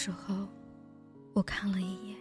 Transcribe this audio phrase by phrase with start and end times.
[0.00, 0.48] 时候，
[1.34, 2.16] 我看了一眼。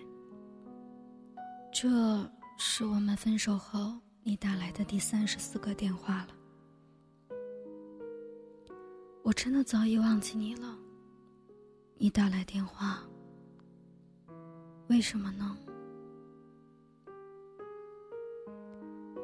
[1.72, 6.28] 这是我们分手后你打来的第三十四个电话了。
[9.24, 10.78] 我真的早已忘记你了。
[11.98, 13.02] 你打来电话，
[14.90, 15.58] 为什么呢？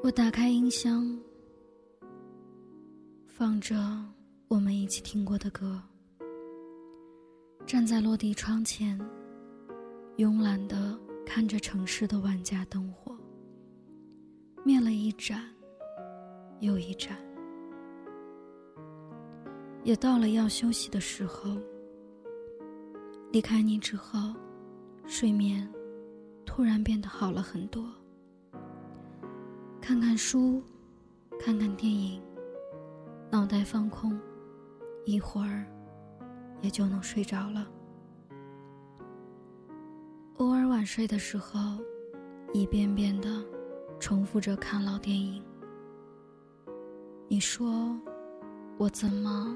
[0.01, 1.19] 我打开音箱，
[3.27, 3.75] 放着
[4.47, 5.81] 我们一起听过的歌。
[7.65, 8.95] 站在落地窗前，
[10.17, 13.17] 慵懒的看着城市的万家灯火，
[14.63, 15.43] 灭了一盏，
[16.59, 17.17] 又一盏，
[19.83, 21.57] 也到了要休息的时候。
[23.31, 24.33] 离开你之后，
[25.07, 25.67] 睡眠
[26.45, 27.83] 突然变得好了很多。
[29.81, 30.61] 看看书，
[31.39, 32.21] 看看电影，
[33.31, 34.17] 脑袋放空，
[35.03, 35.65] 一会儿。
[36.65, 37.67] 也就能睡着了。
[40.37, 41.59] 偶尔晚睡的时候，
[42.53, 43.45] 一遍遍的
[43.99, 45.43] 重复着看老电影。
[47.27, 47.95] 你说，
[48.79, 49.55] 我怎么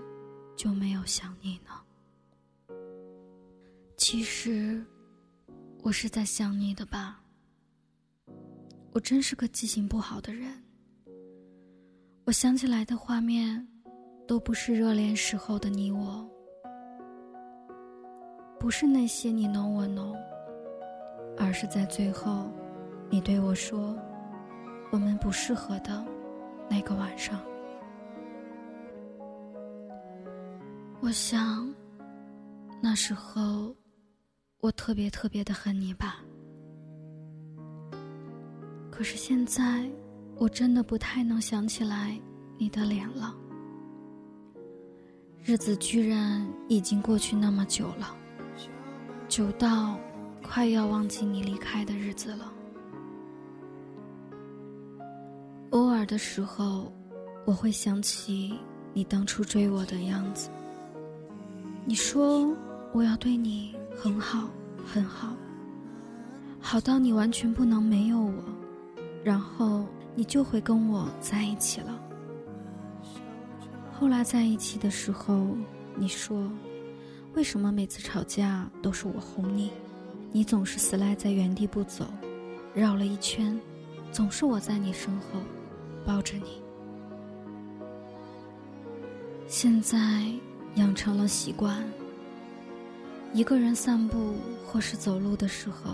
[0.55, 2.77] 就没有想你呢？
[3.97, 4.85] 其实，
[5.81, 7.23] 我是在想你的吧。
[8.91, 10.63] 我真是个记性不好的人。
[12.25, 13.67] 我想起来的画面，
[14.27, 16.29] 都不是热恋时候的你我。
[18.59, 20.13] 不是那些你侬我侬，
[21.37, 22.51] 而是在最后，
[23.09, 23.97] 你对我说
[24.91, 26.05] ：“我们不适合的
[26.69, 27.39] 那个晚上。”
[30.99, 31.73] 我想，
[32.81, 33.73] 那时候
[34.59, 36.17] 我特别特别的恨你吧。
[38.91, 39.89] 可是现在，
[40.35, 42.19] 我真的不太能想起来
[42.57, 43.33] 你的脸了。
[45.41, 48.17] 日子居然已经过去那么久了。
[49.29, 49.95] 久到
[50.41, 52.51] 快要忘记你离开的日子了。
[55.69, 56.91] 偶尔的时候，
[57.45, 58.57] 我会想起
[58.91, 60.49] 你当初追我的样子。
[61.85, 62.51] 你说
[62.91, 64.49] 我要对你很好
[64.83, 65.35] 很好，
[66.59, 68.33] 好到你完全不能没有我，
[69.23, 69.85] 然后
[70.15, 72.01] 你就会跟我在一起了。
[73.93, 75.55] 后来在一起的时候，
[75.95, 76.49] 你说。
[77.35, 79.71] 为什么每次吵架都是我哄你，
[80.31, 82.05] 你总是死赖在原地不走，
[82.73, 83.57] 绕了一圈，
[84.11, 85.39] 总是我在你身后
[86.05, 86.61] 抱着你。
[89.47, 90.25] 现在
[90.75, 91.83] 养成了习惯，
[93.33, 94.35] 一个人散步
[94.65, 95.93] 或是走路的时候，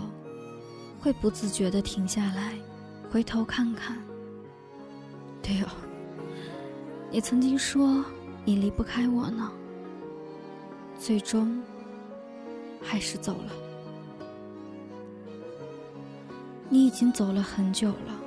[0.98, 2.54] 会不自觉的停下来，
[3.10, 3.96] 回头看看。
[5.42, 5.68] 对哦，
[7.10, 8.04] 你曾经说
[8.44, 9.52] 你离不开我呢。
[10.98, 11.62] 最终，
[12.82, 13.52] 还是走了。
[16.68, 18.20] 你已经走了很久了，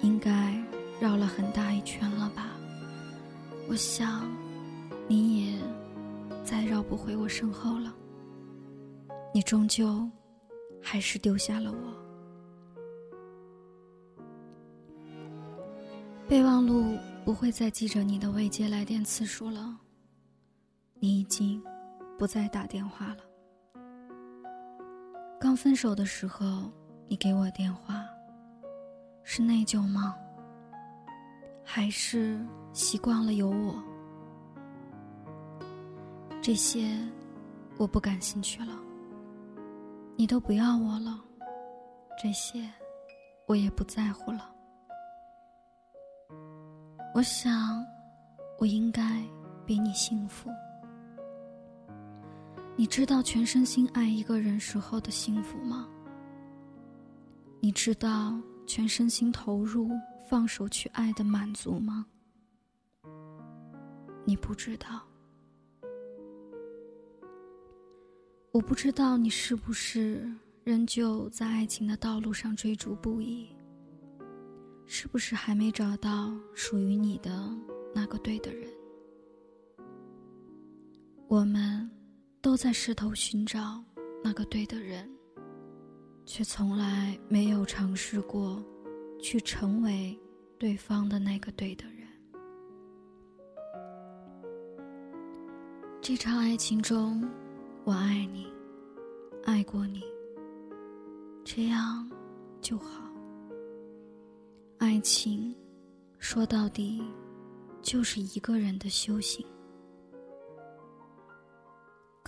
[0.00, 0.58] 应该
[0.98, 2.56] 绕了很大一圈了吧？
[3.68, 4.30] 我想，
[5.06, 5.58] 你也
[6.42, 7.94] 再绕不回我身后了。
[9.34, 10.08] 你终究
[10.82, 11.78] 还是丢下了我。
[16.26, 19.76] 备忘录不会再记着你的未接来电次数了。
[20.94, 21.62] 你已经。
[22.20, 23.24] 不再打电话了。
[25.40, 26.70] 刚分手的时候，
[27.08, 28.04] 你给我电话，
[29.22, 30.14] 是内疚吗？
[31.64, 32.38] 还是
[32.74, 33.82] 习惯了有我？
[36.42, 36.90] 这些
[37.78, 38.78] 我不感兴趣了。
[40.14, 41.18] 你都不要我了，
[42.22, 42.70] 这些
[43.46, 44.54] 我也不在乎了。
[47.14, 47.82] 我想，
[48.58, 49.02] 我应该
[49.64, 50.50] 比你幸福。
[52.80, 55.86] 你知道全身心爱一个人时候的幸福吗？
[57.60, 59.90] 你知道全身心投入、
[60.26, 62.06] 放手去爱的满足吗？
[64.24, 65.06] 你不知道。
[68.50, 70.26] 我不知道你是不是
[70.64, 73.50] 仍旧在爱情的道路上追逐不已？
[74.86, 77.46] 是不是还没找到属于你的
[77.94, 78.66] 那个对的人？
[81.28, 81.86] 我们。
[82.42, 83.84] 都在试图寻找
[84.24, 85.06] 那个对的人，
[86.24, 88.62] 却从来没有尝试过
[89.20, 90.18] 去成为
[90.58, 92.08] 对方的那个对的人。
[96.00, 97.28] 这场爱情中，
[97.84, 98.46] 我爱你，
[99.44, 100.02] 爱过你，
[101.44, 102.10] 这样
[102.62, 103.04] 就好。
[104.78, 105.54] 爱情，
[106.18, 107.02] 说到底，
[107.82, 109.44] 就是一个人的修行。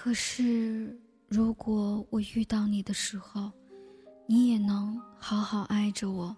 [0.04, 3.52] 可是，如果我遇到你的时候，
[4.26, 6.36] 你也能好好爱着我，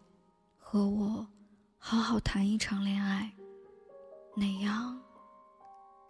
[0.59, 1.27] 和我
[1.79, 3.33] 好好谈一场恋爱，
[4.37, 5.01] 那样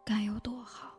[0.05, 0.99] 该有多好。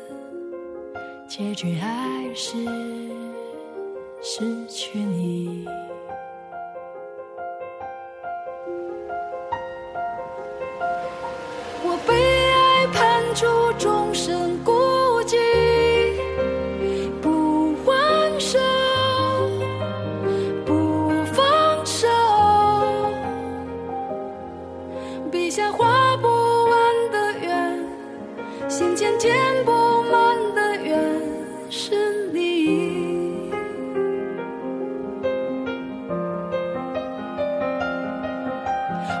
[1.33, 1.87] 结局还
[2.35, 2.57] 是
[4.21, 5.65] 失去你。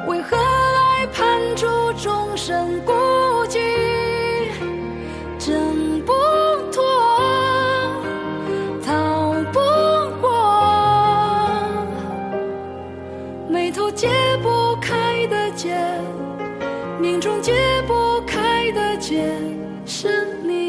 [0.07, 2.93] 为何爱判处众生孤
[3.47, 3.59] 寂，
[5.37, 6.11] 挣不
[6.71, 6.83] 脱，
[8.83, 9.59] 逃不
[10.19, 10.29] 过，
[13.47, 14.09] 眉头解
[14.41, 15.77] 不开的结，
[16.99, 17.53] 命中解
[17.87, 19.31] 不开的结，
[19.85, 20.60] 是你。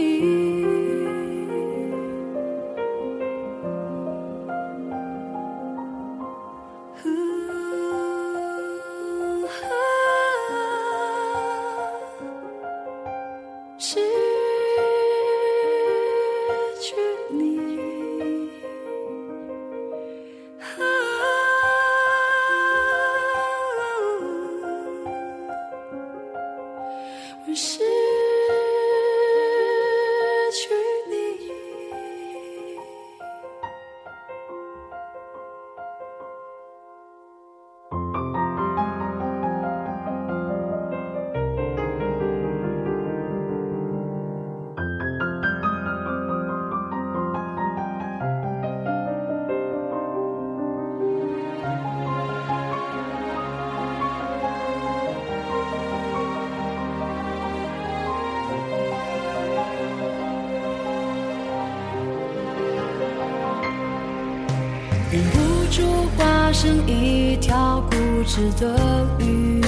[65.13, 65.39] 忍不
[65.71, 65.83] 住
[66.17, 69.61] 化身一条固执的鱼，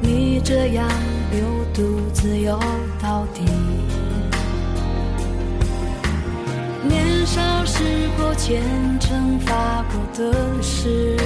[0.00, 0.88] 你这样
[1.30, 1.42] 流
[1.74, 2.58] 独自游
[2.98, 3.42] 到底。
[6.88, 7.84] 年少时
[8.16, 8.62] 候虔
[8.98, 11.18] 诚发过的誓，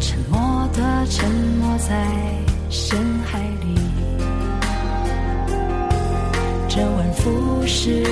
[0.00, 2.10] 沉默的沉没在
[2.70, 3.78] 深海里，
[6.68, 8.04] 周而复始。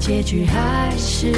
[0.00, 1.30] 结局还是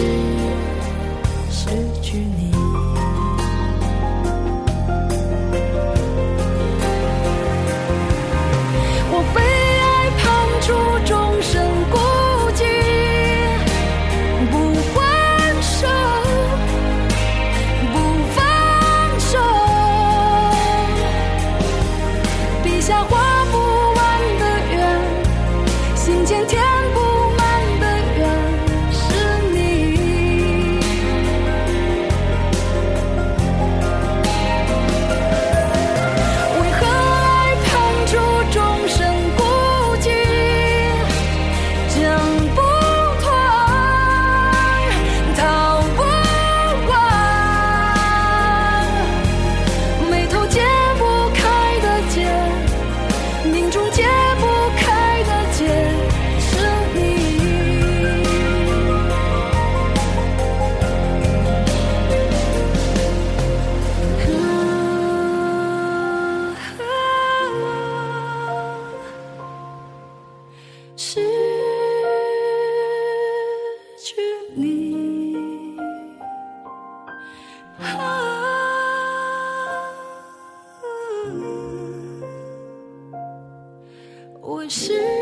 [84.41, 85.22] 我是。